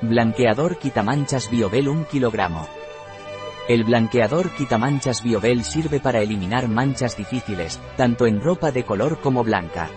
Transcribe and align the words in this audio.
Blanqueador 0.00 0.78
quitamanchas 0.78 1.50
Biobel 1.50 1.88
1 1.88 2.06
kg. 2.08 2.38
El 3.68 3.82
blanqueador 3.82 4.50
quitamanchas 4.50 5.24
Biobel 5.24 5.64
sirve 5.64 5.98
para 5.98 6.20
eliminar 6.20 6.68
manchas 6.68 7.16
difíciles, 7.16 7.80
tanto 7.96 8.28
en 8.28 8.40
ropa 8.40 8.70
de 8.70 8.84
color 8.84 9.20
como 9.20 9.42
blanca. 9.42 9.90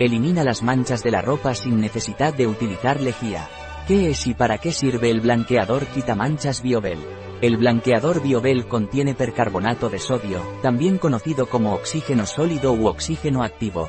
Elimina 0.00 0.42
las 0.42 0.64
manchas 0.64 1.04
de 1.04 1.12
la 1.12 1.22
ropa 1.22 1.54
sin 1.54 1.80
necesidad 1.80 2.34
de 2.34 2.48
utilizar 2.48 3.00
lejía. 3.00 3.48
¿Qué 3.86 4.10
es 4.10 4.26
y 4.26 4.34
para 4.34 4.58
qué 4.58 4.72
sirve 4.72 5.08
el 5.08 5.20
blanqueador 5.20 5.86
quitamanchas 5.86 6.60
Biobel? 6.60 6.98
El 7.40 7.58
blanqueador 7.58 8.20
Biobel 8.20 8.66
contiene 8.66 9.14
percarbonato 9.14 9.88
de 9.88 10.00
sodio, 10.00 10.42
también 10.62 10.98
conocido 10.98 11.46
como 11.46 11.74
oxígeno 11.74 12.26
sólido 12.26 12.72
u 12.72 12.88
oxígeno 12.88 13.44
activo. 13.44 13.88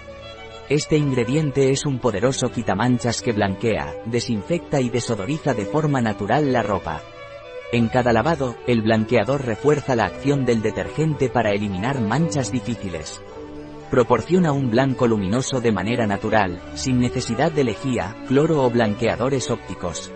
Este 0.69 0.97
ingrediente 0.97 1.71
es 1.71 1.87
un 1.87 1.97
poderoso 1.97 2.51
quitamanchas 2.51 3.23
que 3.23 3.31
blanquea, 3.31 3.95
desinfecta 4.05 4.79
y 4.79 4.89
desodoriza 4.89 5.55
de 5.55 5.65
forma 5.65 5.99
natural 5.99 6.53
la 6.53 6.61
ropa. 6.61 7.01
En 7.71 7.87
cada 7.87 8.13
lavado, 8.13 8.55
el 8.67 8.83
blanqueador 8.83 9.43
refuerza 9.43 9.95
la 9.95 10.05
acción 10.05 10.45
del 10.45 10.61
detergente 10.61 11.27
para 11.27 11.53
eliminar 11.53 11.99
manchas 12.01 12.51
difíciles. 12.51 13.19
Proporciona 13.89 14.51
un 14.51 14.69
blanco 14.69 15.07
luminoso 15.07 15.59
de 15.59 15.71
manera 15.71 16.05
natural, 16.05 16.61
sin 16.75 16.99
necesidad 16.99 17.51
de 17.51 17.63
lejía, 17.63 18.15
cloro 18.27 18.63
o 18.63 18.69
blanqueadores 18.69 19.49
ópticos. 19.49 20.11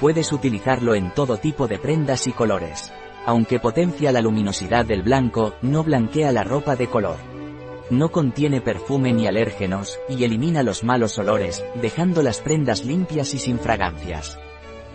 Puedes 0.00 0.32
utilizarlo 0.32 0.94
en 0.94 1.12
todo 1.12 1.36
tipo 1.36 1.68
de 1.68 1.78
prendas 1.78 2.26
y 2.26 2.32
colores. 2.32 2.90
Aunque 3.26 3.60
potencia 3.60 4.12
la 4.12 4.22
luminosidad 4.22 4.86
del 4.86 5.02
blanco, 5.02 5.56
no 5.60 5.84
blanquea 5.84 6.32
la 6.32 6.42
ropa 6.42 6.74
de 6.74 6.86
color. 6.86 7.33
No 7.90 8.10
contiene 8.10 8.60
perfume 8.60 9.12
ni 9.12 9.26
alérgenos, 9.26 9.98
y 10.08 10.24
elimina 10.24 10.62
los 10.62 10.84
malos 10.84 11.18
olores, 11.18 11.64
dejando 11.80 12.22
las 12.22 12.40
prendas 12.40 12.84
limpias 12.84 13.34
y 13.34 13.38
sin 13.38 13.58
fragancias. 13.58 14.38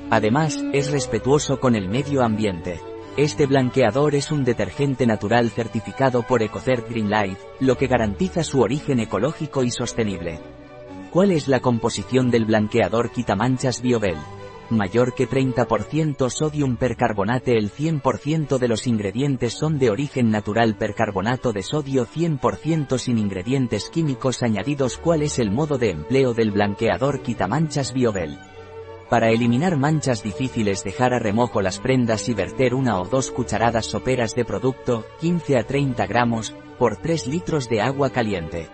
Además, 0.10 0.60
es 0.74 0.90
respetuoso 0.90 1.60
con 1.60 1.76
el 1.76 1.88
medio 1.88 2.24
ambiente. 2.24 2.80
Este 3.16 3.46
blanqueador 3.46 4.16
es 4.16 4.32
un 4.32 4.44
detergente 4.44 5.06
natural 5.06 5.52
certificado 5.52 6.24
por 6.24 6.42
EcoCert 6.42 6.90
Green 6.90 7.10
Life, 7.10 7.42
lo 7.60 7.78
que 7.78 7.88
garantiza 7.88 8.44
su 8.44 8.62
origen 8.62 9.00
ecológico 9.00 9.64
y 9.64 9.72
sostenible. 9.72 10.40
¿Cuál 11.12 11.32
es 11.32 11.48
la 11.48 11.60
composición 11.60 12.32
del 12.32 12.46
blanqueador 12.46 13.12
quitamanchas 13.12 13.82
Biobel? 13.82 14.18
Mayor 14.72 15.14
que 15.14 15.28
30% 15.28 16.30
sodium 16.30 16.78
percarbonate 16.78 17.58
El 17.58 17.72
100% 17.72 18.58
de 18.58 18.68
los 18.68 18.88
ingredientes 18.88 19.54
son 19.54 19.80
de 19.80 19.90
origen 19.90 20.32
natural 20.32 20.76
percarbonato 20.76 21.52
de 21.52 21.64
sodio 21.64 22.06
100% 22.06 22.98
sin 22.98 23.18
ingredientes 23.18 23.90
químicos 23.90 24.44
añadidos 24.44 24.98
¿Cuál 24.98 25.24
es 25.24 25.40
el 25.40 25.52
modo 25.52 25.78
de 25.78 25.92
empleo 25.92 26.34
del 26.34 26.52
blanqueador 26.52 27.22
quitamanchas 27.22 27.94
Biobel? 27.94 28.40
Para 29.10 29.32
eliminar 29.32 29.76
manchas 29.76 30.22
difíciles 30.22 30.84
dejar 30.84 31.16
a 31.16 31.20
remojo 31.20 31.62
las 31.62 31.80
prendas 31.80 32.30
y 32.30 32.36
verter 32.36 32.76
una 32.76 33.00
o 33.02 33.06
dos 33.06 33.32
cucharadas 33.32 33.88
soperas 33.88 34.36
de 34.36 34.46
producto, 34.46 35.04
15 35.20 35.58
a 35.58 35.64
30 35.64 36.06
gramos, 36.06 36.56
por 36.78 36.98
3 36.98 37.26
litros 37.26 37.70
de 37.70 37.82
agua 37.82 38.12
caliente. 38.12 38.70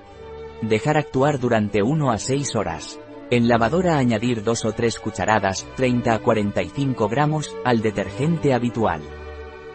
Dejar 0.62 0.98
actuar 0.98 1.40
durante 1.40 1.82
1 1.84 2.12
a 2.12 2.18
6 2.18 2.56
horas. 2.58 3.00
En 3.32 3.48
lavadora 3.48 3.98
añadir 3.98 4.44
2 4.44 4.66
o 4.66 4.72
3 4.74 5.00
cucharadas, 5.00 5.66
30 5.76 6.14
a 6.14 6.20
45 6.20 7.10
gramos, 7.10 7.56
al 7.66 7.82
detergente 7.82 8.54
habitual. 8.54 9.02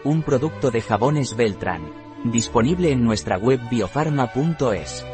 Un 0.05 0.23
producto 0.23 0.71
de 0.71 0.81
jabones 0.81 1.35
Beltran. 1.35 1.81
Disponible 2.23 2.91
en 2.91 3.03
nuestra 3.03 3.37
web 3.37 3.59
biofarma.es. 3.69 5.05